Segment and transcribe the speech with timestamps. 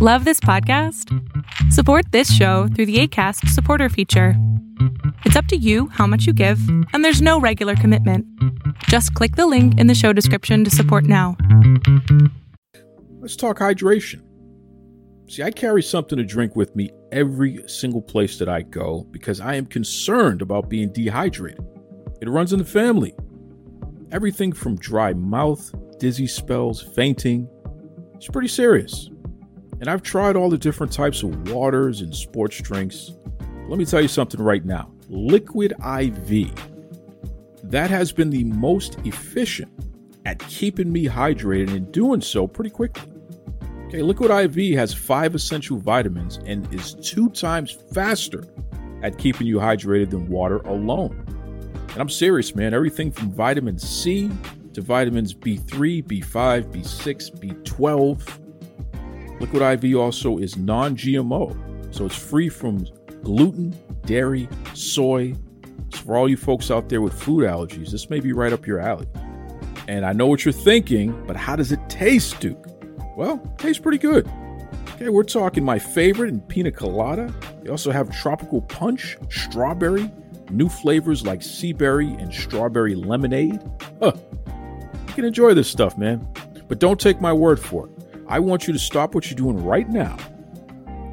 [0.00, 1.12] Love this podcast?
[1.72, 4.34] Support this show through the ACAST supporter feature.
[5.24, 6.60] It's up to you how much you give,
[6.92, 8.24] and there's no regular commitment.
[8.84, 11.36] Just click the link in the show description to support now.
[13.18, 14.22] Let's talk hydration.
[15.28, 19.40] See, I carry something to drink with me every single place that I go because
[19.40, 21.58] I am concerned about being dehydrated.
[22.20, 23.16] It runs in the family.
[24.12, 27.48] Everything from dry mouth, dizzy spells, fainting.
[28.14, 29.10] It's pretty serious.
[29.80, 33.12] And I've tried all the different types of waters and sports drinks.
[33.68, 36.50] Let me tell you something right now Liquid IV.
[37.62, 39.70] That has been the most efficient
[40.24, 43.10] at keeping me hydrated and doing so pretty quickly.
[43.86, 48.44] Okay, Liquid IV has five essential vitamins and is two times faster
[49.02, 51.24] at keeping you hydrated than water alone.
[51.92, 52.74] And I'm serious, man.
[52.74, 54.30] Everything from vitamin C
[54.74, 58.47] to vitamins B3, B5, B6, B12
[59.50, 62.86] Liquid IV also is non GMO, so it's free from
[63.22, 63.74] gluten,
[64.04, 65.34] dairy, soy.
[65.88, 68.66] So for all you folks out there with food allergies, this may be right up
[68.66, 69.06] your alley.
[69.86, 72.62] And I know what you're thinking, but how does it taste, Duke?
[73.16, 74.30] Well, it tastes pretty good.
[74.96, 77.32] Okay, we're talking my favorite in pina colada.
[77.62, 80.12] They also have tropical punch, strawberry,
[80.50, 83.62] new flavors like sea berry and strawberry lemonade.
[83.98, 84.12] Huh.
[85.06, 86.28] You can enjoy this stuff, man.
[86.68, 87.97] But don't take my word for it.
[88.28, 90.16] I want you to stop what you're doing right now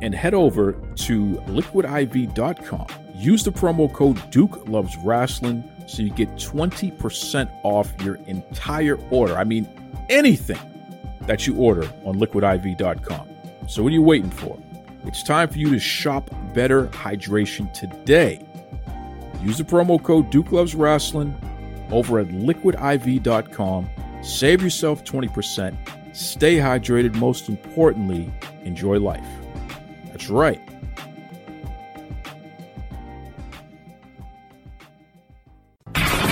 [0.02, 2.88] and head over to liquidiv.com.
[3.16, 9.38] Use the promo code Duke Loves Rasslin so you get 20% off your entire order.
[9.38, 9.67] I mean,
[10.09, 10.59] anything
[11.21, 13.30] that you order on liquidiv.com.
[13.67, 14.59] So, what are you waiting for?
[15.05, 18.45] It's time for you to shop better hydration today.
[19.41, 21.33] Use the promo code Duke Loves Rasslin
[21.91, 23.89] over at liquidiv.com.
[24.21, 25.77] Save yourself 20%
[26.16, 27.13] Stay hydrated.
[27.16, 29.27] Most importantly, enjoy life.
[30.05, 30.61] That's right.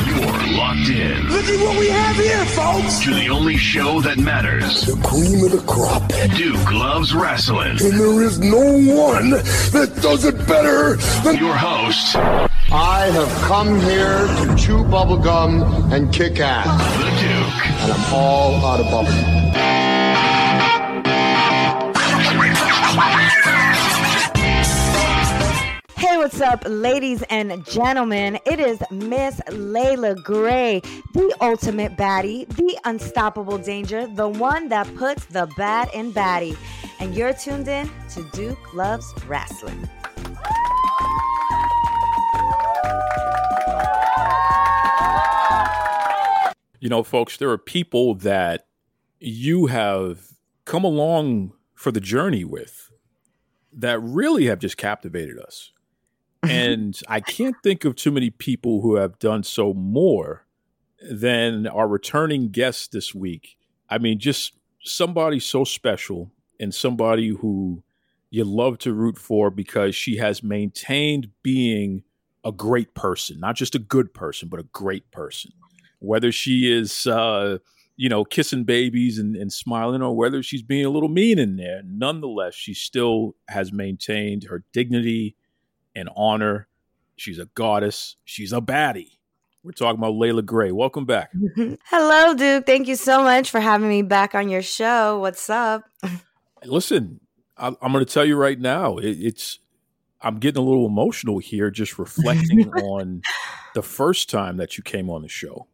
[0.05, 1.27] You're locked in.
[1.27, 2.99] Look at what we have here, folks.
[3.03, 4.85] To the only show that matters.
[4.85, 6.07] The cream of the crop.
[6.37, 7.71] Duke Loves Rasslin.
[7.83, 8.61] And there is no
[8.95, 10.95] one that does it better
[11.25, 12.15] than your host.
[12.71, 16.67] I have come here to chew bubblegum and kick ass.
[16.97, 17.67] The Duke.
[17.81, 19.72] And I'm all out of bubblegum.
[26.23, 28.39] What's up, ladies and gentlemen?
[28.45, 30.79] It is Miss Leila Grey,
[31.13, 36.55] the ultimate baddie, the unstoppable danger, the one that puts the bad in baddie.
[37.01, 39.89] And you're tuned in to Duke Loves Rasslin.
[46.79, 48.67] You know, folks, there are people that
[49.19, 50.29] you have
[50.63, 52.89] come along for the journey with
[53.73, 55.73] that really have just captivated us.
[56.49, 60.45] And I can't think of too many people who have done so more
[61.01, 63.57] than our returning guest this week.
[63.89, 67.83] I mean, just somebody so special and somebody who
[68.29, 72.03] you love to root for because she has maintained being
[72.43, 75.51] a great person, not just a good person, but a great person.
[75.99, 77.59] Whether she is, uh,
[77.95, 81.55] you know, kissing babies and, and smiling, or whether she's being a little mean in
[81.55, 85.35] there, nonetheless, she still has maintained her dignity
[85.95, 86.67] and honor.
[87.15, 88.15] She's a goddess.
[88.25, 89.17] She's a baddie.
[89.63, 90.73] We're talking about Leila Grey.
[90.73, 91.31] Welcome back.
[91.85, 92.65] Hello, Duke.
[92.65, 95.19] Thank you so much for having me back on your show.
[95.19, 95.83] What's up?
[96.65, 97.21] Listen,
[97.57, 98.97] I, am going to tell you right now.
[98.97, 99.59] It, it's
[100.21, 103.21] I'm getting a little emotional here, just reflecting on
[103.73, 105.67] the first time that you came on the show.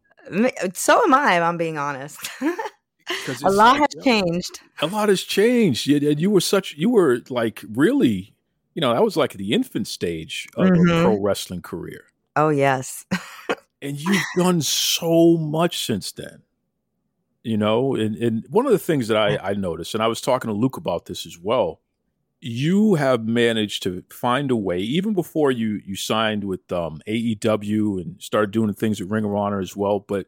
[0.74, 1.38] So am I.
[1.38, 2.18] If I'm being honest.
[2.40, 4.60] a lot has changed.
[4.80, 5.86] A lot has changed.
[5.86, 6.76] You, you were such.
[6.76, 8.34] You were like really.
[8.74, 10.88] You know, that was like the infant stage of mm-hmm.
[10.88, 12.04] a pro wrestling career.
[12.36, 13.04] Oh yes.
[13.82, 16.42] and you've done so much since then.
[17.42, 20.20] You know, and, and one of the things that I, I noticed, and I was
[20.20, 21.80] talking to Luke about this as well,
[22.40, 28.00] you have managed to find a way, even before you you signed with um, AEW
[28.00, 30.00] and started doing things with Ring of Honor as well.
[30.00, 30.26] But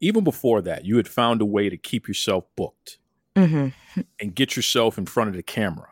[0.00, 2.98] even before that, you had found a way to keep yourself booked
[3.34, 4.00] mm-hmm.
[4.20, 5.88] and get yourself in front of the camera.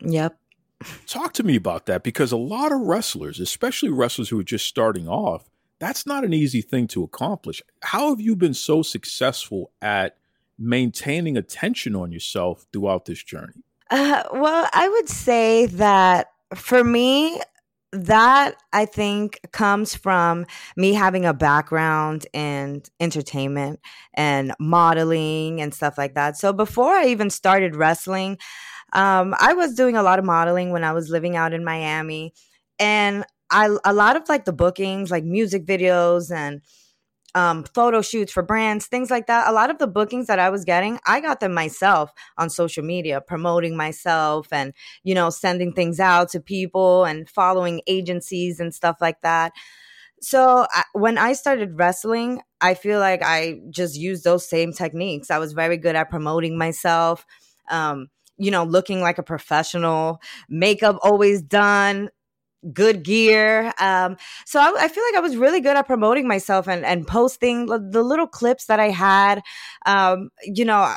[0.00, 0.36] Yep.
[1.06, 4.66] Talk to me about that because a lot of wrestlers, especially wrestlers who are just
[4.66, 5.48] starting off,
[5.78, 7.62] that's not an easy thing to accomplish.
[7.82, 10.16] How have you been so successful at
[10.58, 13.64] maintaining attention on yourself throughout this journey?
[13.90, 17.40] Uh, well, I would say that for me,
[17.92, 20.46] that I think comes from
[20.76, 23.78] me having a background in entertainment
[24.14, 26.36] and modeling and stuff like that.
[26.36, 28.38] So before I even started wrestling,
[28.92, 32.32] um, I was doing a lot of modeling when I was living out in Miami,
[32.78, 36.62] and I a lot of like the bookings, like music videos and
[37.34, 39.48] um, photo shoots for brands, things like that.
[39.48, 42.84] A lot of the bookings that I was getting, I got them myself on social
[42.84, 44.72] media, promoting myself and,
[45.02, 49.52] you know, sending things out to people and following agencies and stuff like that.
[50.20, 55.30] So I, when I started wrestling, I feel like I just used those same techniques.
[55.30, 57.26] I was very good at promoting myself.
[57.68, 62.10] Um, you know, looking like a professional, makeup always done,
[62.72, 63.72] good gear.
[63.78, 64.16] Um,
[64.46, 67.66] so I, I, feel like I was really good at promoting myself and, and posting
[67.66, 69.42] the little clips that I had.
[69.86, 70.92] Um, you know,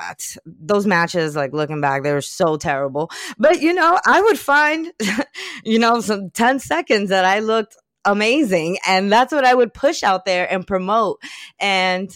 [0.45, 3.11] those matches, like looking back, they were so terrible.
[3.37, 4.91] But, you know, I would find,
[5.63, 7.75] you know, some 10 seconds that I looked
[8.05, 8.77] amazing.
[8.87, 11.19] And that's what I would push out there and promote.
[11.59, 12.09] And,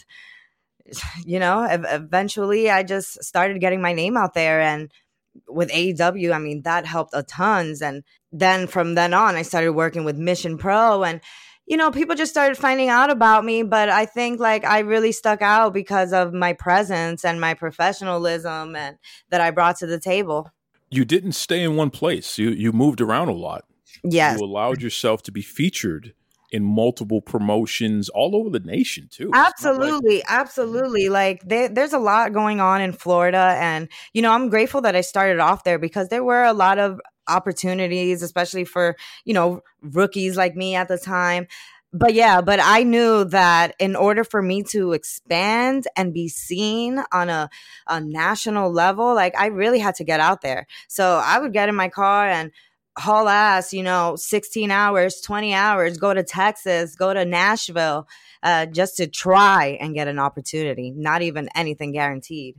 [1.25, 4.91] you know, eventually I just started getting my name out there and
[5.47, 7.81] with AEW, I mean, that helped a tons.
[7.81, 11.21] And then from then on, I started working with Mission Pro and
[11.67, 15.13] you know, people just started finding out about me, but I think like I really
[15.13, 18.97] stuck out because of my presence and my professionalism and
[19.29, 20.49] that I brought to the table.
[20.89, 22.37] You didn't stay in one place.
[22.37, 23.63] You you moved around a lot.
[24.03, 24.37] Yes.
[24.37, 26.13] You allowed yourself to be featured
[26.51, 29.27] in multiple promotions all over the nation too.
[29.27, 29.35] Mm-hmm.
[29.35, 31.09] Absolutely, like- absolutely.
[31.09, 34.95] Like they, there's a lot going on in Florida, and you know I'm grateful that
[34.95, 38.95] I started off there because there were a lot of opportunities, especially for
[39.25, 41.47] you know rookies like me at the time.
[41.93, 47.03] But yeah, but I knew that in order for me to expand and be seen
[47.11, 47.49] on a,
[47.85, 50.67] a national level, like I really had to get out there.
[50.87, 52.51] So I would get in my car and
[52.97, 58.07] haul ass, you know, 16 hours, 20 hours, go to Texas, go to Nashville,
[58.43, 62.55] uh, just to try and get an opportunity, not even anything guaranteed.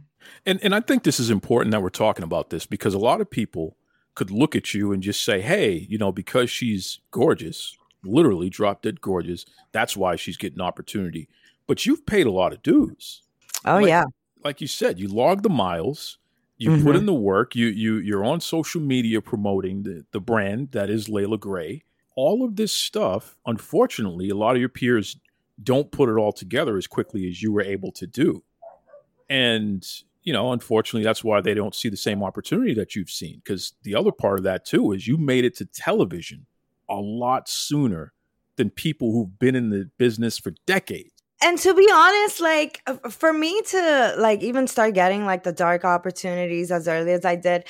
[0.47, 3.21] And and I think this is important that we're talking about this because a lot
[3.21, 3.77] of people
[4.15, 8.83] could look at you and just say, "Hey, you know, because she's gorgeous, literally drop
[8.83, 11.29] dead gorgeous, that's why she's getting opportunity."
[11.67, 13.23] But you've paid a lot of dues.
[13.65, 14.05] Oh like, yeah.
[14.45, 16.19] Like you said, you log the miles,
[16.63, 16.85] you mm-hmm.
[16.85, 17.57] put in the work.
[17.57, 21.83] You you you're on social media promoting the, the brand that is Leila Grey.
[22.15, 25.17] All of this stuff, unfortunately, a lot of your peers
[25.61, 28.45] don't put it all together as quickly as you were able to do.
[29.29, 29.85] And
[30.23, 33.43] you know, unfortunately, that's why they don't see the same opportunity that you've seen.
[33.45, 36.47] Because the other part of that too is you made it to television
[36.89, 38.13] a lot sooner
[38.55, 43.09] than people who've been in the business for decades and to be honest like uh,
[43.09, 47.37] for me to like even start getting like the dark opportunities as early as i
[47.37, 47.65] did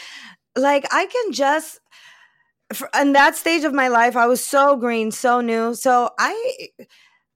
[0.57, 1.81] like i can just
[3.01, 6.69] in that stage of my life i was so green so new so i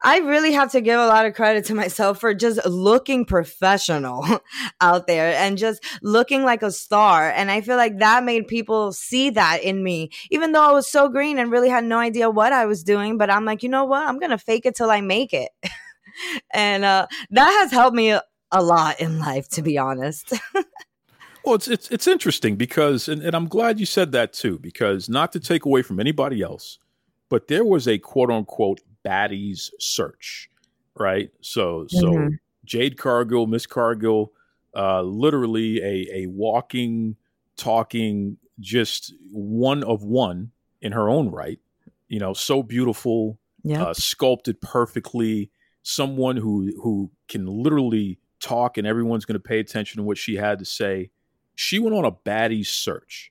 [0.03, 4.25] I really have to give a lot of credit to myself for just looking professional
[4.81, 7.31] out there and just looking like a star.
[7.31, 10.87] And I feel like that made people see that in me, even though I was
[10.87, 13.17] so green and really had no idea what I was doing.
[13.17, 14.07] But I'm like, you know what?
[14.07, 15.51] I'm going to fake it till I make it.
[16.53, 18.23] and uh, that has helped me a,
[18.53, 20.33] lot in life, to be honest.
[21.45, 25.09] well, it's it's it's interesting because, and, and I'm glad you said that too, because
[25.09, 26.79] not to take away from anybody else,
[27.29, 30.49] but there was a quote unquote baddies search,
[30.99, 31.31] right?
[31.43, 32.35] So so mm-hmm.
[32.65, 34.33] Jade Cargill, Miss Cargill,
[34.75, 37.17] uh, literally a a walking,
[37.57, 41.59] talking, just one of one in her own right.
[42.09, 43.81] You know, so beautiful, yep.
[43.81, 45.51] uh, sculpted perfectly,
[45.89, 50.35] someone who who can literally talk and everyone's going to pay attention to what she
[50.35, 51.11] had to say.
[51.55, 53.31] She went on a baddies search.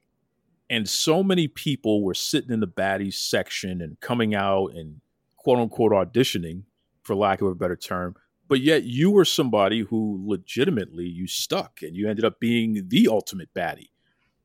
[0.69, 5.01] And so many people were sitting in the baddies section and coming out and
[5.35, 6.63] quote unquote auditioning,
[7.03, 8.15] for lack of a better term.
[8.47, 13.09] But yet you were somebody who legitimately you stuck and you ended up being the
[13.09, 13.89] ultimate baddie.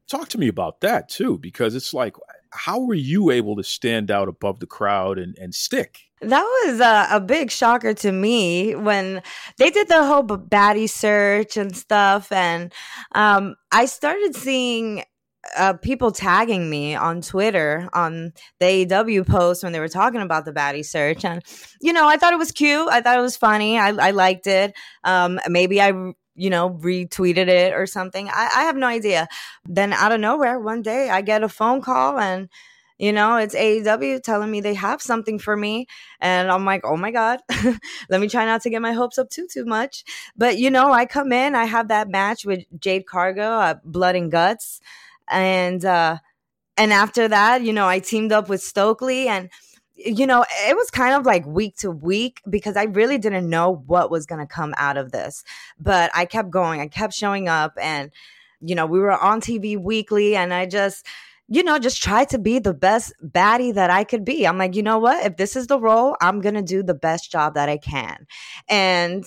[0.08, 2.16] Talk to me about that too, because it's like,
[2.52, 5.98] how were you able to stand out above the crowd and, and stick?
[6.20, 9.22] That was a, a, big shocker to me when
[9.56, 12.30] they did the whole baddie search and stuff.
[12.30, 12.74] And
[13.14, 15.02] um, I started seeing
[15.56, 20.44] uh, people tagging me on Twitter on the AEW post when they were talking about
[20.44, 21.24] the baddie search.
[21.24, 21.42] And,
[21.80, 22.88] you know, I thought it was cute.
[22.88, 23.78] I thought it was funny.
[23.78, 24.74] I, I liked it.
[25.04, 25.92] Um, maybe I
[26.40, 28.28] you know, retweeted it or something.
[28.28, 29.28] I, I have no idea.
[29.66, 32.48] Then out of nowhere, one day I get a phone call and
[32.98, 35.86] you know, it's AEW telling me they have something for me.
[36.20, 37.40] And I'm like, oh my God,
[38.10, 40.04] let me try not to get my hopes up too, too much.
[40.36, 44.16] But, you know, I come in, I have that match with Jade Cargill uh, Blood
[44.16, 44.82] and Guts.
[45.28, 46.18] And, uh,
[46.76, 49.48] and after that, you know, I teamed up with Stokely and
[50.04, 53.82] you know, it was kind of like week to week because I really didn't know
[53.86, 55.44] what was going to come out of this.
[55.78, 56.80] But I kept going.
[56.80, 58.10] I kept showing up and
[58.62, 61.06] you know, we were on TV weekly and I just
[61.52, 64.46] you know, just tried to be the best baddie that I could be.
[64.46, 65.26] I'm like, you know what?
[65.26, 68.28] If this is the role, I'm going to do the best job that I can.
[68.68, 69.24] And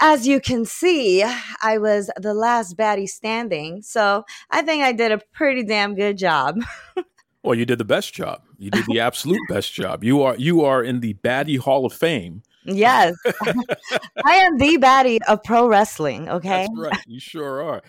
[0.00, 1.22] as you can see,
[1.62, 3.82] I was the last baddie standing.
[3.82, 6.58] So I think I did a pretty damn good job.
[7.44, 8.42] well, you did the best job.
[8.62, 10.04] You did the absolute best job.
[10.04, 12.42] You are you are in the baddie hall of fame.
[12.64, 13.16] Yes.
[14.24, 16.68] I am the baddie of pro wrestling, okay?
[16.68, 17.04] That's right.
[17.08, 17.82] You sure are.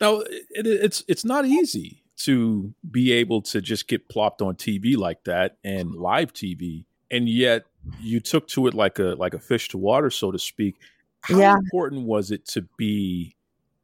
[0.00, 4.96] now, it, it's it's not easy to be able to just get plopped on TV
[4.96, 7.66] like that and live TV, and yet
[8.00, 10.80] you took to it like a like a fish to water, so to speak.
[11.20, 11.54] How yeah.
[11.54, 13.36] important was it to be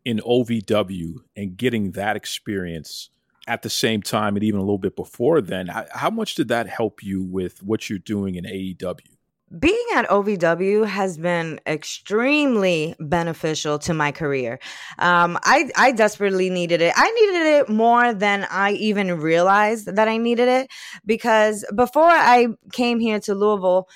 [0.05, 3.11] in OVW and getting that experience
[3.47, 5.67] at the same time and even a little bit before then?
[5.69, 9.15] How, how much did that help you with what you're doing in AEW?
[9.59, 14.59] being at OVW has been extremely beneficial to my career.
[14.99, 16.93] Um, I, I desperately needed it.
[16.97, 20.71] I needed it more than I even realized that I needed it
[21.05, 23.89] because before I came here to Louisville,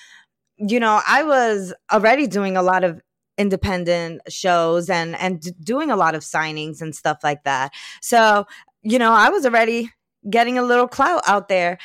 [0.59, 3.01] you know, I was already doing a lot of
[3.39, 7.73] independent shows and and doing a lot of signings and stuff like that.
[8.03, 8.45] So,
[8.83, 9.91] you know, I was already
[10.29, 11.79] getting a little clout out there.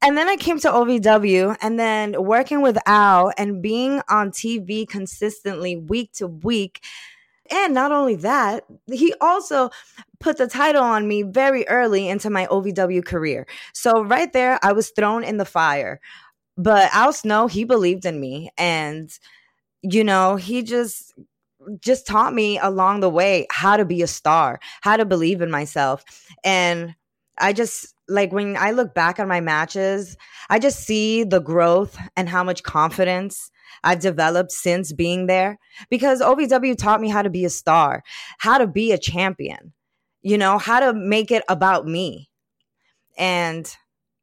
[0.00, 4.86] And then I came to OVW and then working with Al and being on TV
[4.86, 6.84] consistently week to week.
[7.50, 9.70] And not only that, he also
[10.20, 13.46] put the title on me very early into my OVW career.
[13.72, 16.00] So right there, I was thrown in the fire.
[16.56, 18.50] But Al Snow, he believed in me.
[18.58, 19.10] And,
[19.82, 21.14] you know, he just
[21.80, 25.50] just taught me along the way how to be a star, how to believe in
[25.50, 26.04] myself.
[26.44, 26.94] And
[27.38, 30.16] I just like when I look back on my matches,
[30.48, 33.50] I just see the growth and how much confidence
[33.84, 35.58] I've developed since being there
[35.90, 38.02] because OVW taught me how to be a star,
[38.38, 39.72] how to be a champion,
[40.22, 42.30] you know, how to make it about me.
[43.16, 43.66] And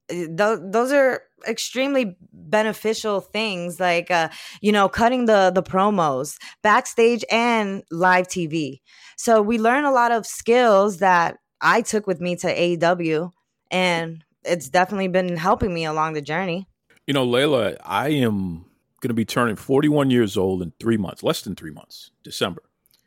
[0.09, 4.29] eh, th- those are extremely beneficial things like uh,
[4.61, 8.81] you know cutting the the promos backstage and live tv
[9.17, 13.31] so we learn a lot of skills that i took with me to aew
[13.71, 16.67] and it's definitely been helping me along the journey.
[17.07, 18.65] You know, Layla, I am
[19.01, 22.63] going to be turning 41 years old in three months, less than three months, December.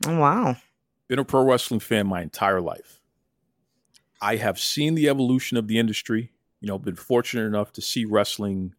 [0.07, 0.57] Oh, wow.
[1.09, 3.01] Been a pro wrestling fan my entire life.
[4.21, 8.05] I have seen the evolution of the industry, you know, been fortunate enough to see
[8.05, 8.75] wrestling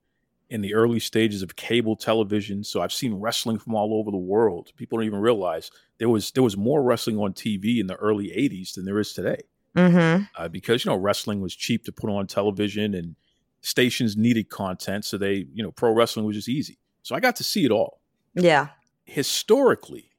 [0.50, 2.64] in the early stages of cable television.
[2.64, 4.72] So I've seen wrestling from all over the world.
[4.76, 8.28] People don't even realize there was there was more wrestling on TV in the early
[8.28, 9.44] 80s than there is today
[9.76, 10.24] mm-hmm.
[10.38, 13.16] uh, because you know wrestling was cheap to put on television and
[13.62, 16.80] stations needed content, so they you know pro wrestling was just easy.
[17.04, 18.02] So I got to see it all.
[18.34, 18.70] Yeah.
[19.06, 20.12] Historically,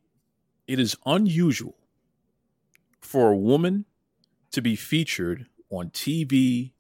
[0.66, 1.76] it is unusual
[3.00, 3.84] for a woman
[4.50, 6.72] to be featured on TV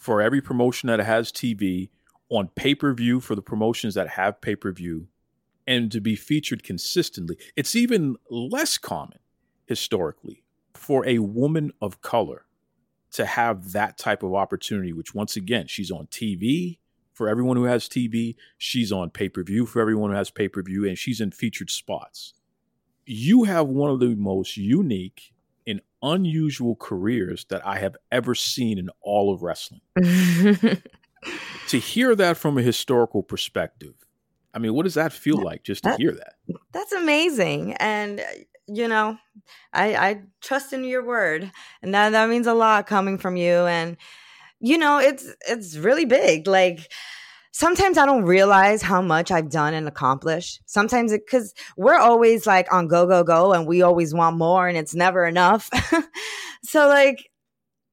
[0.00, 1.90] for every promotion that has TV,
[2.30, 5.08] on pay per view for the promotions that have pay per view,
[5.66, 7.36] and to be featured consistently.
[7.54, 9.18] It's even less common
[9.66, 10.42] historically
[10.72, 12.46] for a woman of color
[13.12, 16.78] to have that type of opportunity, which once again, she's on TV
[17.12, 20.48] for everyone who has TV, she's on pay per view for everyone who has pay
[20.48, 22.32] per view, and she's in featured spots.
[23.04, 25.34] You have one of the most unique
[26.02, 29.80] unusual careers that I have ever seen in all of wrestling.
[31.68, 33.94] to hear that from a historical perspective,
[34.52, 36.34] I mean, what does that feel like just to hear that?
[36.72, 37.74] That's amazing.
[37.74, 38.24] And uh,
[38.66, 39.18] you know,
[39.72, 41.50] I I trust in your word,
[41.82, 43.66] and that that means a lot coming from you.
[43.66, 43.96] And
[44.60, 46.46] you know, it's it's really big.
[46.46, 46.90] Like
[47.52, 50.60] sometimes I don't realize how much I've done and accomplished.
[50.66, 54.68] Sometimes it because we're always like on go go go, and we always want more,
[54.68, 55.70] and it's never enough.
[56.62, 57.30] so like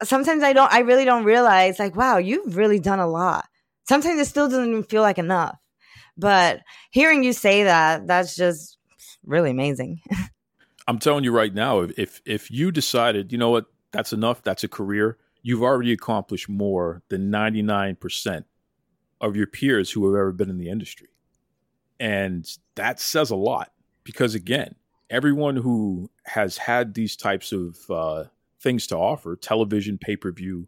[0.04, 3.46] sometimes I don't, I really don't realize like, wow, you've really done a lot.
[3.88, 5.58] Sometimes it still doesn't even feel like enough.
[6.18, 6.62] But
[6.92, 8.78] hearing you say that, that's just
[9.26, 10.02] really amazing.
[10.88, 14.64] I'm telling you right now, if if you decided, you know what, that's enough, that's
[14.64, 18.44] a career, you've already accomplished more than 99%
[19.22, 21.10] of your peers who have ever been in the industry.
[22.00, 23.72] And that says a lot
[24.04, 24.76] because again,
[25.10, 28.26] everyone who has had these types of uh,
[28.60, 30.68] things to offer, television, pay-per-view,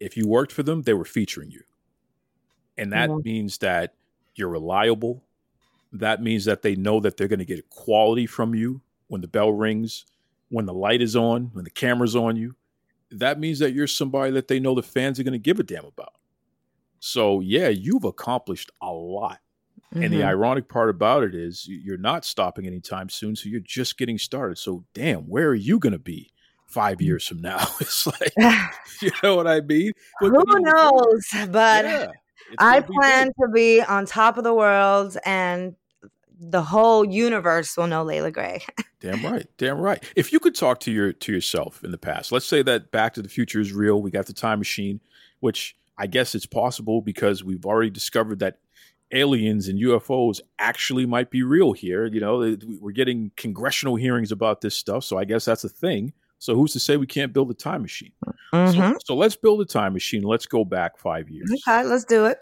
[0.00, 1.62] if you worked for them, they were featuring you.
[2.76, 3.22] And that mm-hmm.
[3.24, 3.94] means that
[4.34, 5.24] you're reliable,
[5.92, 9.28] that means that they know that they're going to get quality from you when the
[9.28, 10.04] bell rings,
[10.50, 12.54] when the light is on, when the camera's on you.
[13.10, 15.62] that means that you're somebody that they know the fans are going to give a
[15.62, 16.14] damn about.
[17.00, 19.38] So, yeah, you've accomplished a lot.
[19.94, 20.02] Mm-hmm.
[20.02, 20.26] And the Mhm.
[20.26, 23.34] ironic part about it is you're not stopping anytime soon.
[23.36, 24.58] So you're just getting started.
[24.58, 26.30] So, damn, where are you going to be
[26.66, 27.66] five years from now?
[27.80, 28.32] It's like,
[29.00, 29.92] you know what I mean?
[30.20, 30.58] But- Who no,
[30.90, 31.26] knows?
[31.50, 32.10] But yeah,
[32.58, 35.74] I plan to be on top of the world and
[36.40, 38.62] the whole universe will know Leila Grey.
[39.00, 39.46] Damn right.
[39.56, 40.02] Damn right.
[40.16, 43.14] If you could talk to your to yourself in the past, let's say that Back
[43.14, 44.00] to the Future is real.
[44.02, 45.00] We got the time machine,
[45.40, 48.58] which I guess it's possible because we've already discovered that
[49.10, 52.06] aliens and UFOs actually might be real here.
[52.06, 56.12] You know, we're getting congressional hearings about this stuff, so I guess that's a thing.
[56.38, 58.12] So who's to say we can't build a time machine?
[58.52, 58.92] Mhm.
[58.92, 60.22] So, so let's build a time machine.
[60.22, 61.50] Let's go back five years.
[61.52, 62.38] Okay, let's do it.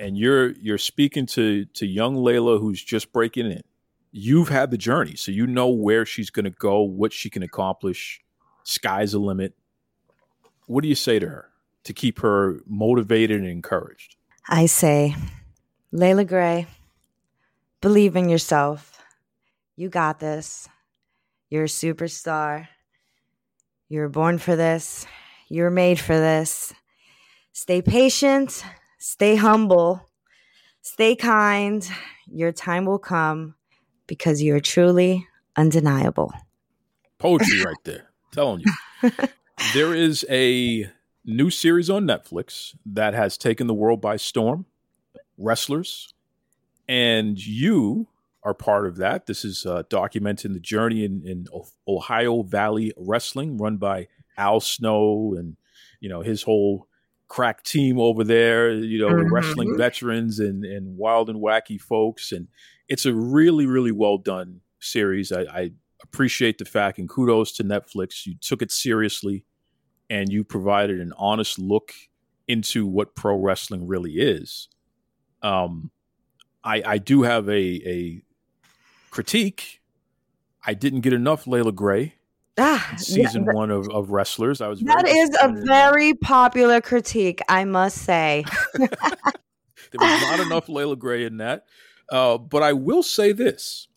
[0.00, 3.62] And you're you're speaking to to young Leila who's just breaking in.
[4.10, 7.42] You've had the journey, so you know where she's going to go, what she can
[7.42, 8.22] accomplish.
[8.64, 9.54] Sky's the limit.
[10.66, 11.50] What do you say to her
[11.86, 14.16] to keep her motivated and encouraged?
[14.48, 15.16] I say,
[15.92, 16.66] Leila Grey,
[17.80, 19.00] believe in yourself.
[19.76, 20.68] You got this.
[21.48, 22.68] You're a superstar.
[23.88, 25.06] You're born for this.
[25.48, 26.72] You're made for this.
[27.52, 28.64] Stay patient.
[28.98, 30.08] Stay humble.
[30.82, 31.88] Stay kind.
[32.26, 33.54] Your time will come
[34.06, 35.26] because you're truly
[35.56, 36.32] undeniable.
[37.18, 38.10] Poetry right there.
[38.32, 39.10] Telling you.
[39.72, 40.90] there is a
[41.26, 44.64] new series on Netflix that has taken the world by storm.
[45.38, 46.14] Wrestlers.
[46.88, 48.08] And you
[48.42, 49.26] are part of that.
[49.26, 51.46] This is uh, documenting the journey in, in
[51.88, 54.06] Ohio Valley Wrestling, run by
[54.38, 55.56] Al Snow and
[56.00, 56.86] you know his whole
[57.28, 58.70] crack team over there.
[58.72, 59.30] You know, Mhm.
[59.30, 62.46] wrestling veterans and and wild and wacky folks, and
[62.88, 65.32] it's a really really well done series.
[65.32, 65.70] I, I
[66.02, 68.26] appreciate the fact and kudos to Netflix.
[68.26, 69.44] You took it seriously,
[70.08, 71.92] and you provided an honest look
[72.48, 74.68] into what pro wrestling really is.
[75.42, 75.90] Um,
[76.62, 78.22] I, I do have a, a
[79.10, 79.80] critique.
[80.64, 82.14] I didn't get enough Leila Grey
[82.58, 84.60] Ah, in yeah, season one of, of Wrestlers.
[84.60, 85.66] I was very that is a in that.
[85.66, 88.44] very popular critique, I must say.
[89.92, 91.66] There was not enough Leila Grey in that.
[92.10, 93.88] Uh, but I will say this,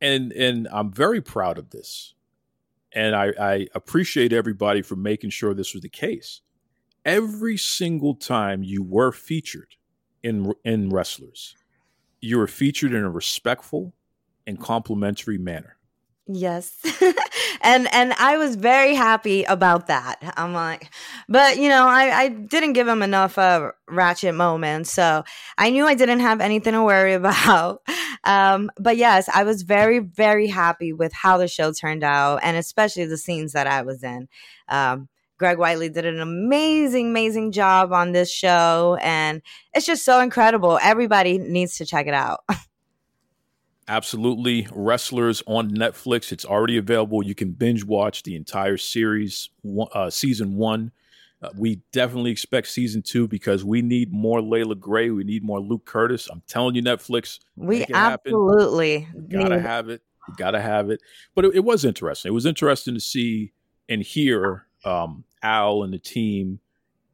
[0.00, 2.14] and and I'm very proud of this,
[2.92, 6.40] and I, I appreciate everybody for making sure this was the case.
[7.04, 9.76] Every single time you were featured
[10.22, 11.56] in in wrestlers,
[12.20, 13.94] you were featured in a respectful
[14.46, 15.76] and complimentary manner.
[16.32, 16.76] Yes.
[17.62, 20.34] and and I was very happy about that.
[20.36, 20.90] I'm like,
[21.28, 24.92] but you know, I, I didn't give him enough uh, ratchet moments.
[24.92, 25.24] So
[25.58, 27.82] I knew I didn't have anything to worry about.
[28.24, 32.56] Um, but yes, I was very, very happy with how the show turned out and
[32.56, 34.28] especially the scenes that I was in.
[34.68, 38.98] Um, Greg Whiteley did an amazing, amazing job on this show.
[39.00, 39.40] And
[39.74, 40.78] it's just so incredible.
[40.82, 42.40] Everybody needs to check it out.
[43.88, 44.68] Absolutely.
[44.70, 46.30] Wrestlers on Netflix.
[46.30, 47.24] It's already available.
[47.24, 49.48] You can binge watch the entire series,
[49.92, 50.92] uh, season one.
[51.42, 55.10] Uh, we definitely expect season two because we need more Leila Grey.
[55.10, 56.28] We need more Luke Curtis.
[56.30, 60.02] I'm telling you, Netflix, We absolutely gotta need have it.
[60.28, 61.00] You gotta have it.
[61.34, 62.30] But it, it was interesting.
[62.30, 63.52] It was interesting to see
[63.88, 66.60] and hear um, Al and the team,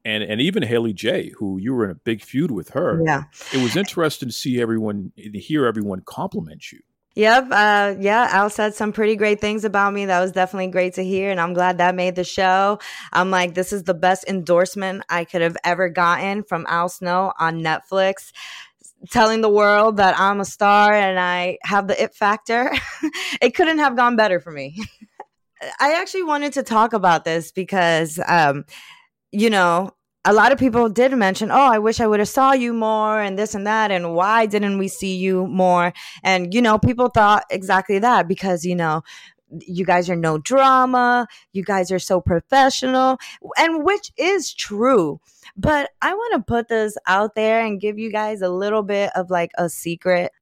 [0.05, 3.01] and and even Haley J, who you were in a big feud with her.
[3.05, 3.25] Yeah.
[3.53, 6.81] It was interesting to see everyone, to hear everyone compliment you.
[7.17, 7.49] Yep.
[7.51, 8.29] Uh, yeah.
[8.31, 10.05] Al said some pretty great things about me.
[10.05, 11.31] That was definitely great to hear.
[11.31, 12.79] And I'm glad that made the show.
[13.11, 17.33] I'm like, this is the best endorsement I could have ever gotten from Al Snow
[17.39, 18.33] on Netflix.
[19.11, 22.71] Telling the world that I'm a star and I have the it factor.
[23.41, 24.77] it couldn't have gone better for me.
[25.81, 28.65] I actually wanted to talk about this because, um,
[29.33, 29.96] you know,
[30.27, 33.21] a lot of people did mention, "Oh, I wish I would have saw you more,"
[33.21, 35.93] and this and that, and why didn't we see you more?
[36.23, 39.03] And you know, people thought exactly that because you know,
[39.67, 43.19] you guys are no drama, you guys are so professional,
[43.57, 45.21] and which is true.
[45.57, 49.11] But I want to put this out there and give you guys a little bit
[49.15, 50.33] of like a secret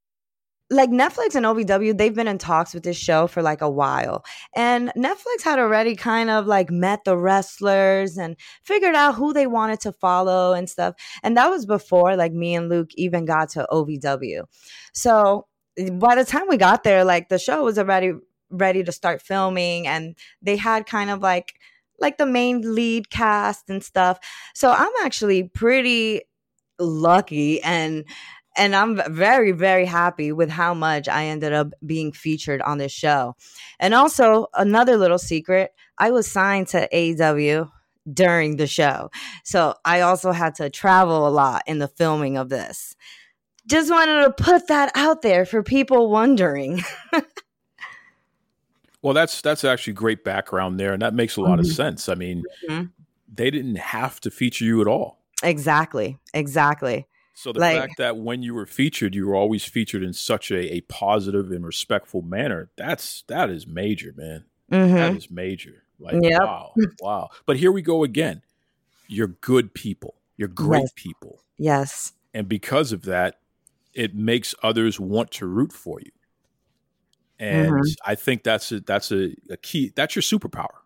[0.74, 4.24] like Netflix and OVW, they've been in talks with this show for like a while.
[4.54, 9.46] And Netflix had already kind of like met the wrestlers and figured out who they
[9.46, 10.94] wanted to follow and stuff.
[11.22, 14.44] And that was before like me and Luke even got to OVW.
[14.92, 15.46] So
[15.92, 18.12] by the time we got there, like the show was already
[18.50, 21.54] ready to start filming and they had kind of like
[22.00, 24.18] like the main lead cast and stuff.
[24.54, 26.22] So I'm actually pretty
[26.80, 28.04] lucky and
[28.56, 32.92] and I'm very, very happy with how much I ended up being featured on this
[32.92, 33.36] show.
[33.80, 37.70] And also, another little secret I was signed to AEW
[38.12, 39.10] during the show.
[39.44, 42.96] So I also had to travel a lot in the filming of this.
[43.66, 46.82] Just wanted to put that out there for people wondering.
[49.02, 51.70] well, that's that's actually great background there, and that makes a lot mm-hmm.
[51.70, 52.08] of sense.
[52.10, 52.84] I mean, mm-hmm.
[53.32, 55.18] they didn't have to feature you at all.
[55.42, 56.18] Exactly.
[56.34, 57.06] Exactly.
[57.34, 60.50] So the like, fact that when you were featured, you were always featured in such
[60.50, 64.44] a, a positive and respectful manner, that's that is major, man.
[64.70, 64.94] Mm-hmm.
[64.94, 65.82] That is major.
[65.98, 66.40] Like yep.
[66.40, 67.28] wow, wow.
[67.44, 68.42] But here we go again.
[69.08, 70.14] You're good people.
[70.36, 70.92] You're great yes.
[70.94, 71.40] people.
[71.58, 72.12] Yes.
[72.32, 73.38] And because of that,
[73.92, 76.10] it makes others want to root for you.
[77.38, 77.82] And mm-hmm.
[78.04, 79.92] I think that's a, that's a, a key.
[79.94, 80.83] That's your superpower.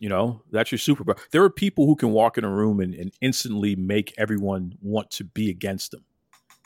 [0.00, 1.18] You know, that's your superpower.
[1.30, 5.10] There are people who can walk in a room and, and instantly make everyone want
[5.12, 6.04] to be against them.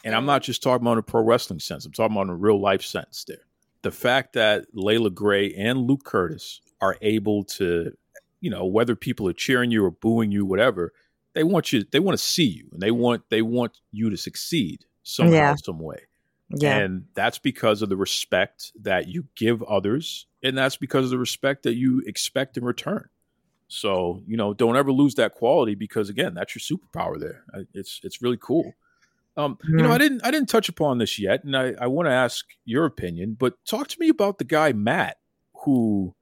[0.04, 1.84] And I'm not just talking about a pro wrestling sense.
[1.84, 3.44] I'm talking about a real life sense there.
[3.82, 7.92] The fact that Leila Grey and Luke Curtis are able to,
[8.40, 10.92] you know, whether people are cheering you or booing you, whatever,
[11.34, 14.16] they want you, they want to see you and they want, they want you to
[14.16, 15.54] succeed somehow, yeah.
[15.56, 16.02] some way.
[16.50, 16.76] Yeah.
[16.78, 20.26] And that's because of the respect that you give others.
[20.42, 23.08] And that's because of the respect that you expect in return.
[23.68, 27.18] So you know, don't ever lose that quality because again, that's your superpower.
[27.18, 28.74] There, it's it's really cool.
[29.36, 32.06] Um, You know, I didn't I didn't touch upon this yet, and I, I want
[32.06, 33.36] to ask your opinion.
[33.38, 35.16] But talk to me about the guy Matt,
[35.64, 36.14] who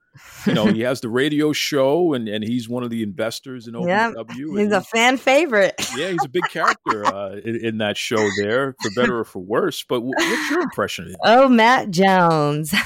[0.47, 3.75] you know he has the radio show, and and he's one of the investors in
[3.75, 3.85] OVW.
[3.87, 5.75] Yeah, he's a fan favorite.
[5.95, 9.39] yeah, he's a big character uh, in, in, that show there, for better or for
[9.39, 9.83] worse.
[9.83, 11.17] But what's your impression of him?
[11.23, 12.73] Oh, Matt Jones.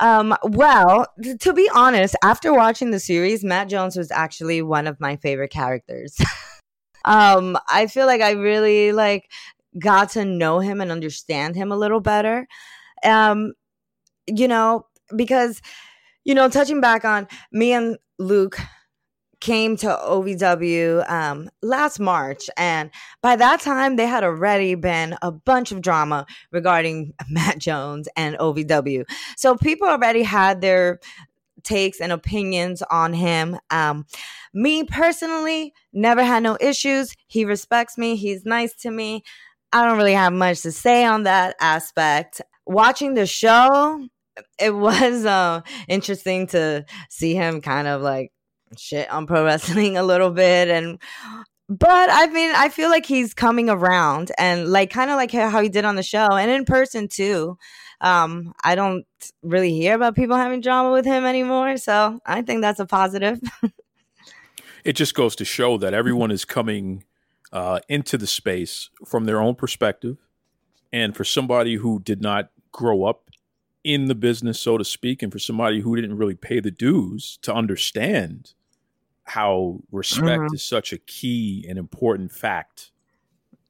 [0.00, 1.06] Um, well,
[1.40, 5.50] to be honest, after watching the series, Matt Jones was actually one of my favorite
[5.50, 6.16] characters.
[7.04, 9.28] um, I feel like I really like
[9.78, 12.46] got to know him and understand him a little better.
[13.04, 13.54] Um,
[14.26, 15.60] you know, because
[16.24, 18.58] you know, touching back on me and Luke
[19.40, 22.50] came to OVW um, last March.
[22.56, 22.90] And
[23.22, 28.36] by that time, they had already been a bunch of drama regarding Matt Jones and
[28.38, 29.04] OVW.
[29.36, 31.00] So people already had their
[31.62, 33.58] takes and opinions on him.
[33.70, 34.06] Um,
[34.54, 37.14] me personally, never had no issues.
[37.26, 39.22] He respects me, he's nice to me.
[39.72, 42.40] I don't really have much to say on that aspect.
[42.66, 44.06] Watching the show,
[44.58, 48.32] it was uh, interesting to see him kind of like
[48.76, 50.98] shit on pro wrestling a little bit and
[51.68, 55.60] but I mean, I feel like he's coming around and like kind of like how
[55.60, 57.58] he did on the show and in person too.
[58.00, 59.04] Um, I don't
[59.42, 63.40] really hear about people having drama with him anymore, so I think that's a positive.
[64.84, 67.04] it just goes to show that everyone is coming
[67.52, 70.16] uh, into the space from their own perspective,
[70.92, 73.30] and for somebody who did not grow up
[73.82, 77.38] in the business, so to speak, and for somebody who didn't really pay the dues
[77.42, 78.54] to understand
[79.28, 80.54] how respect mm-hmm.
[80.54, 82.90] is such a key and important fact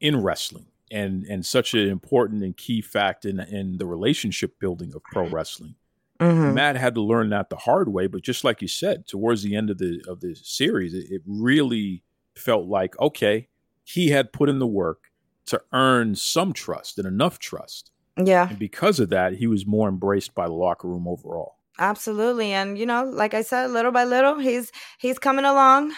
[0.01, 4.95] in wrestling and and such an important and key fact in in the relationship building
[4.95, 5.75] of pro wrestling.
[6.21, 6.55] Mm-hmm.
[6.55, 9.55] Matt had to learn that the hard way, but just like you said, towards the
[9.55, 12.03] end of the of the series, it, it really
[12.35, 13.49] felt like okay,
[13.85, 15.11] he had put in the work
[15.47, 17.91] to earn some trust and enough trust.
[18.23, 18.49] Yeah.
[18.49, 21.58] And because of that, he was more embraced by the locker room overall.
[21.79, 22.53] Absolutely.
[22.53, 25.93] And you know, like I said, little by little, he's he's coming along.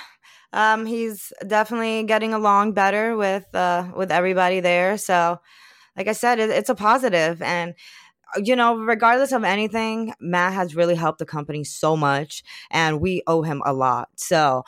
[0.52, 4.98] Um, he's definitely getting along better with uh with everybody there.
[4.98, 5.38] So
[5.96, 7.74] like I said, it, it's a positive and
[8.36, 13.00] uh, you know, regardless of anything, Matt has really helped the company so much and
[13.00, 14.08] we owe him a lot.
[14.16, 14.64] So,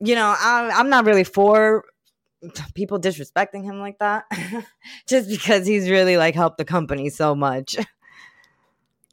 [0.00, 1.84] you know, I'm, I'm not really for
[2.74, 4.24] people disrespecting him like that
[5.08, 7.76] just because he's really like helped the company so much.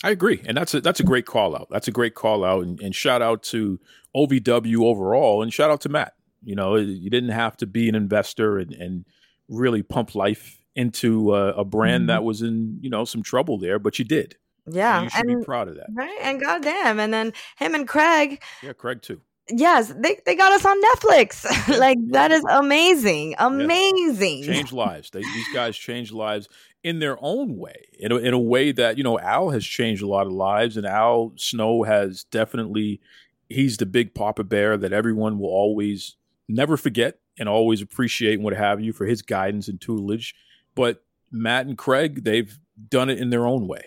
[0.05, 1.67] I agree, and that's a that's a great call out.
[1.71, 3.79] That's a great call out, and, and shout out to
[4.15, 6.13] OVW overall, and shout out to Matt.
[6.43, 9.05] You know, you didn't have to be an investor and, and
[9.49, 12.07] really pump life into a, a brand mm-hmm.
[12.09, 14.35] that was in you know some trouble there, but you did.
[14.67, 15.87] Yeah, and you should and, be proud of that.
[15.91, 18.43] Right, and goddamn, and then him and Craig.
[18.61, 19.21] Yeah, Craig too.
[19.49, 21.77] Yes, they, they got us on Netflix.
[21.79, 24.43] like that is amazing, amazing.
[24.43, 24.53] Yeah.
[24.53, 25.09] Change lives.
[25.09, 26.47] They, these guys change lives
[26.85, 30.03] in their own way, in a, in a way that you know Al has changed
[30.03, 33.01] a lot of lives, and Al Snow has definitely.
[33.49, 36.15] He's the big Papa Bear that everyone will always
[36.47, 40.35] never forget and always appreciate and what have you for his guidance and tutelage.
[40.75, 42.57] But Matt and Craig, they've
[42.89, 43.85] done it in their own way,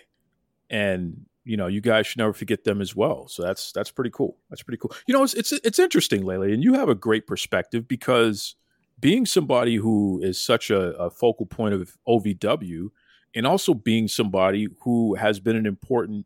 [0.69, 3.29] and you know, you guys should never forget them as well.
[3.29, 4.35] So that's that's pretty cool.
[4.49, 4.91] That's pretty cool.
[5.07, 8.55] You know, it's it's it's interesting, Lele, and you have a great perspective because
[8.99, 12.89] being somebody who is such a, a focal point of OVW,
[13.35, 16.25] and also being somebody who has been an important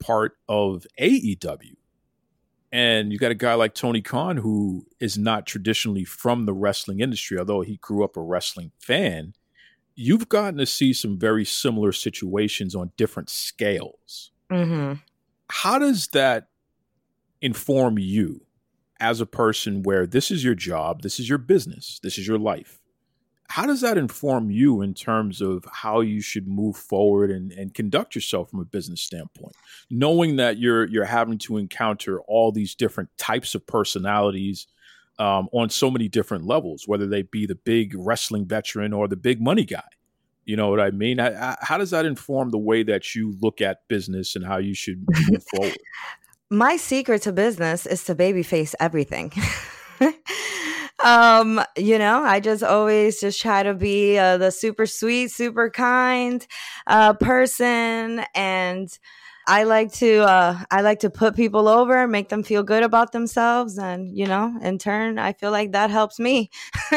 [0.00, 1.76] part of AEW,
[2.72, 7.00] And you got a guy like Tony Khan who is not traditionally from the wrestling
[7.00, 9.34] industry, although he grew up a wrestling fan.
[9.94, 14.32] You've gotten to see some very similar situations on different scales.
[14.50, 14.94] hmm
[15.50, 16.48] How does that
[17.42, 18.42] inform you
[19.00, 22.38] as a person where this is your job, this is your business, this is your
[22.38, 22.78] life?
[23.48, 27.74] How does that inform you in terms of how you should move forward and, and
[27.74, 29.56] conduct yourself from a business standpoint?
[29.90, 34.68] Knowing that you're you're having to encounter all these different types of personalities
[35.18, 39.16] um, on so many different levels, whether they be the big wrestling veteran or the
[39.16, 39.82] big money guy.
[40.44, 41.20] You know what I mean?
[41.20, 44.58] I, I, how does that inform the way that you look at business and how
[44.58, 45.76] you should move forward?
[46.52, 49.32] My secret to business is to babyface everything.
[50.98, 55.70] um, you know, I just always just try to be uh, the super sweet, super
[55.70, 56.44] kind
[56.88, 58.88] uh, person, and
[59.46, 63.12] I like to uh, I like to put people over, make them feel good about
[63.12, 66.50] themselves, and you know, in turn, I feel like that helps me.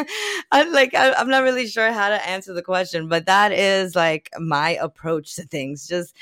[0.51, 4.31] I'm like I'm not really sure how to answer the question, but that is like
[4.39, 5.87] my approach to things.
[5.87, 6.15] Just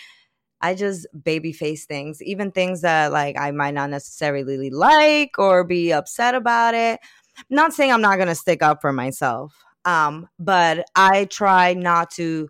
[0.61, 5.63] I just baby face things, even things that like I might not necessarily like or
[5.63, 6.99] be upset about it.
[7.37, 12.11] I'm not saying I'm not gonna stick up for myself, um, but I try not
[12.11, 12.49] to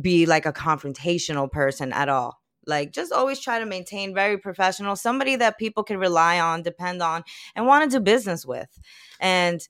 [0.00, 2.40] be like a confrontational person at all.
[2.66, 7.02] Like just always try to maintain very professional, somebody that people can rely on, depend
[7.02, 8.80] on, and want to do business with.
[9.20, 9.60] And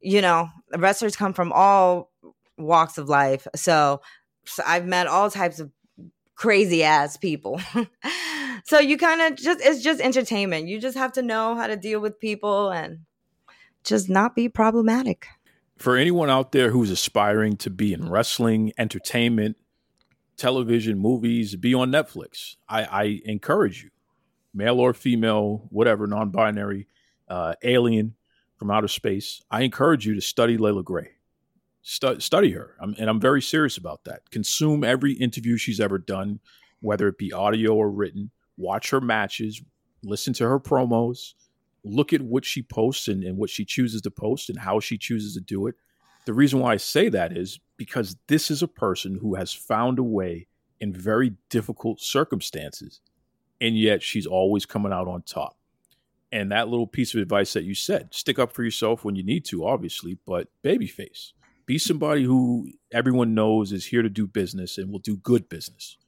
[0.00, 2.10] you know, wrestlers come from all
[2.56, 4.00] walks of life, so,
[4.46, 5.70] so I've met all types of
[6.38, 7.60] crazy ass people.
[8.64, 10.68] so you kind of just it's just entertainment.
[10.68, 13.00] You just have to know how to deal with people and
[13.84, 15.26] just not be problematic.
[15.76, 19.56] For anyone out there who's aspiring to be in wrestling, entertainment,
[20.36, 23.90] television, movies, be on Netflix, I, I encourage you,
[24.54, 26.88] male or female, whatever, non binary,
[27.28, 28.14] uh, alien
[28.56, 31.17] from outer space, I encourage you to study Leila Grey.
[31.90, 32.74] Stu- study her.
[32.80, 34.30] I'm, and I'm very serious about that.
[34.30, 36.38] Consume every interview she's ever done,
[36.80, 38.30] whether it be audio or written.
[38.58, 39.62] Watch her matches,
[40.02, 41.32] listen to her promos,
[41.82, 44.98] look at what she posts and, and what she chooses to post and how she
[44.98, 45.76] chooses to do it.
[46.26, 49.98] The reason why I say that is because this is a person who has found
[49.98, 50.46] a way
[50.80, 53.00] in very difficult circumstances,
[53.62, 55.56] and yet she's always coming out on top.
[56.32, 59.22] And that little piece of advice that you said, stick up for yourself when you
[59.22, 61.32] need to, obviously, but babyface.
[61.68, 65.98] Be somebody who everyone knows is here to do business and will do good business.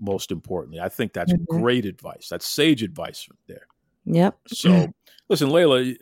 [0.00, 1.46] Most importantly, I think that's Mhm.
[1.46, 2.28] great advice.
[2.30, 3.66] That's sage advice from there.
[4.06, 4.38] Yep.
[4.48, 4.88] So,
[5.28, 5.92] listen, Leila,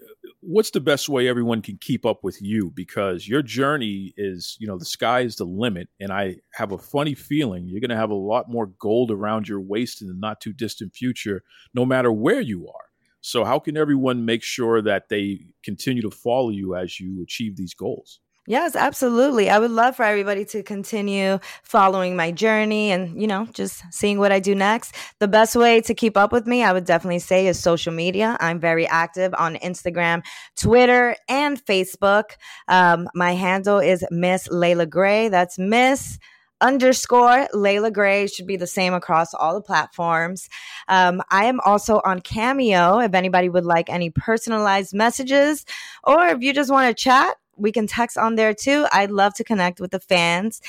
[0.40, 2.70] what's the best way everyone can keep up with you?
[2.70, 5.88] Because your journey is, you know, the sky is the limit.
[5.98, 9.48] And I have a funny feeling you're going to have a lot more gold around
[9.48, 11.42] your waist in the not too distant future,
[11.74, 12.84] no matter where you are.
[13.20, 17.56] So, how can everyone make sure that they continue to follow you as you achieve
[17.56, 18.20] these goals?
[18.48, 19.50] Yes, absolutely.
[19.50, 24.18] I would love for everybody to continue following my journey and, you know, just seeing
[24.18, 24.94] what I do next.
[25.18, 28.38] The best way to keep up with me, I would definitely say, is social media.
[28.40, 30.22] I'm very active on Instagram,
[30.56, 32.36] Twitter, and Facebook.
[32.68, 35.28] Um, my handle is Miss Leila Grey.
[35.28, 36.18] That's Miss
[36.62, 40.48] underscore Leila Grey should be the same across all the platforms.
[40.88, 45.66] Um, I am also on Cameo if anybody would like any personalized messages
[46.02, 48.86] or if you just want to chat, we can text on there too.
[48.92, 50.60] I'd love to connect with the fans.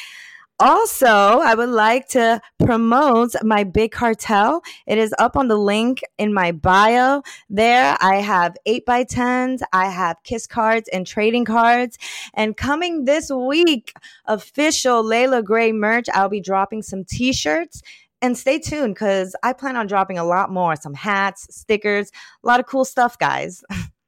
[0.61, 4.61] Also, I would like to promote my big cartel.
[4.85, 7.21] It is up on the link in my bio.
[7.49, 11.97] There, I have 8 by 10s I have kiss cards and trading cards.
[12.33, 13.93] And coming this week,
[14.25, 17.81] official Leila Grey merch, I'll be dropping some t shirts.
[18.21, 22.11] And stay tuned because I plan on dropping a lot more some hats, stickers,
[22.43, 23.63] a lot of cool stuff, guys.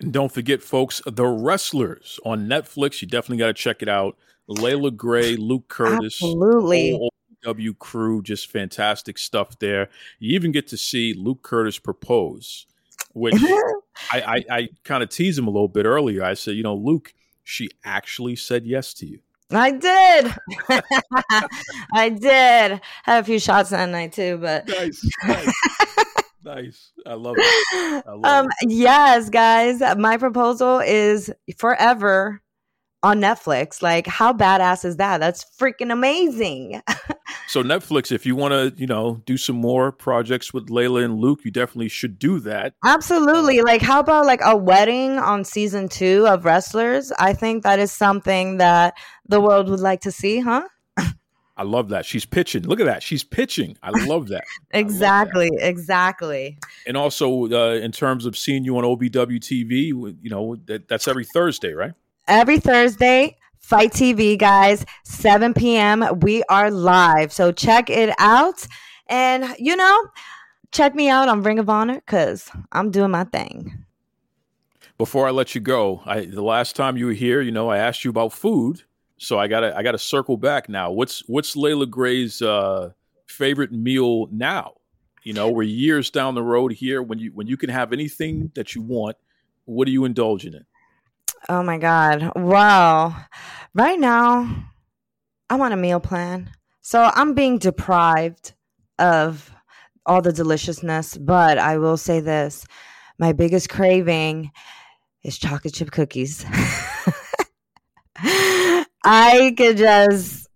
[0.00, 3.02] And don't forget, folks, The Wrestlers on Netflix.
[3.02, 4.16] You definitely got to check it out.
[4.48, 7.08] Leila Grey, Luke Curtis, Absolutely.
[7.42, 9.88] W crew, just fantastic stuff there.
[10.18, 12.66] You even get to see Luke Curtis propose,
[13.12, 13.34] which
[14.12, 16.22] I, I, I kind of teased him a little bit earlier.
[16.22, 19.20] I said, you know, Luke, she actually said yes to you.
[19.52, 20.34] I did.
[21.92, 22.80] I did.
[23.02, 25.52] Had a few shots that night too, but Nice, nice,
[26.44, 26.92] nice.
[27.06, 28.04] I love it.
[28.06, 28.70] I love um it.
[28.70, 32.42] yes, guys, my proposal is forever
[33.02, 33.82] on Netflix.
[33.82, 35.18] Like how badass is that?
[35.18, 36.82] That's freaking amazing.
[37.46, 41.18] So Netflix, if you want to, you know, do some more projects with Leila and
[41.18, 42.74] Luke, you definitely should do that.
[42.84, 43.60] Absolutely.
[43.62, 47.10] Like how about like a wedding on season 2 of Wrestlers?
[47.18, 48.94] I think that is something that
[49.28, 50.62] the world would like to see, huh?
[51.60, 52.06] I love that.
[52.06, 52.62] She's pitching.
[52.62, 53.02] Look at that.
[53.02, 53.76] She's pitching.
[53.82, 54.44] I love that.
[54.70, 55.50] exactly.
[55.58, 55.68] That.
[55.68, 56.56] Exactly.
[56.86, 59.88] And also, uh, in terms of seeing you on OVW TV,
[60.22, 61.92] you know, that, that's every Thursday, right?
[62.26, 66.20] Every Thursday, FITE TV, guys, 7 p.m.
[66.20, 67.30] We are live.
[67.30, 68.66] So check it out.
[69.08, 70.08] And, you know,
[70.72, 73.84] check me out on Ring of Honor because I'm doing my thing.
[74.96, 77.76] Before I let you go, I, the last time you were here, you know, I
[77.76, 78.84] asked you about food
[79.20, 80.90] so I gotta I gotta circle back now.
[80.90, 82.92] What's what's Leila Grey's uh,
[83.26, 84.72] favorite meal now?
[85.22, 87.02] You know, we're years down the road here.
[87.02, 89.18] When you when you can have anything that you want,
[89.66, 90.64] what are you indulging in?
[91.50, 92.32] Oh my God!
[92.34, 93.14] Well,
[93.74, 94.50] right now
[95.50, 98.54] I'm on a meal plan, so I'm being deprived
[98.98, 99.52] of
[100.06, 101.18] all the deliciousness.
[101.18, 102.66] But I will say this:
[103.18, 104.50] my biggest craving
[105.22, 106.46] is chocolate chip cookies.
[109.04, 110.48] I could just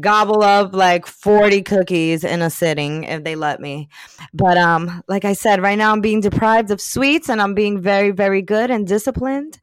[0.00, 3.88] gobble up like 40 cookies in a sitting if they let me.
[4.32, 7.80] But um like I said, right now I'm being deprived of sweets and I'm being
[7.80, 9.60] very very good and disciplined.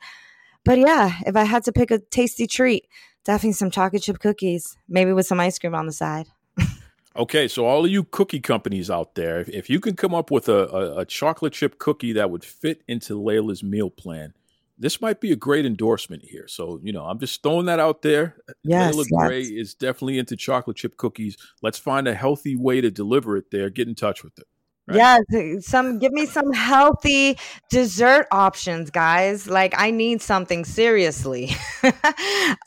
[0.64, 2.88] But yeah, if I had to pick a tasty treat,
[3.24, 6.28] definitely some chocolate chip cookies, maybe with some ice cream on the side.
[7.16, 10.50] okay, so all of you cookie companies out there, if, you can come up with
[10.50, 14.34] a, a, a chocolate chip cookie that would fit into Leila's meal plan,
[14.78, 16.48] this might be a great endorsement here.
[16.48, 18.38] So, you know, I'm just throwing that out there.
[18.64, 19.28] Yes, Leila yes.
[19.28, 21.38] Grey is definitely into chocolate chip cookies.
[21.62, 23.70] Let's find a healthy way to deliver it there.
[23.70, 24.46] Get in touch with it.
[24.88, 24.98] Right?
[24.98, 27.38] Yeah, uh, some give me some healthy
[27.70, 29.46] dessert options, guys.
[29.46, 31.52] Like I need something seriously.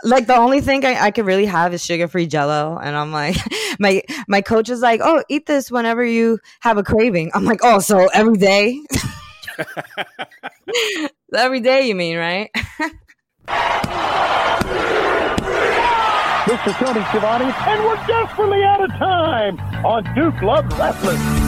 [0.04, 2.78] like the only thing I, I could really have is sugar-free jello.
[2.82, 3.36] And I'm like,
[3.78, 7.30] my my coach is like, Oh, eat this whenever you have a craving.
[7.32, 8.78] I'm like, Oh, so every day.
[11.34, 12.50] Every day, you mean, right?
[16.46, 21.39] This is Tony Schiavone, and we're desperately out of time on Duke Loves Rasslin.